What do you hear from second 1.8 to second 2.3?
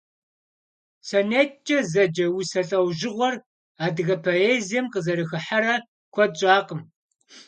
зэджэ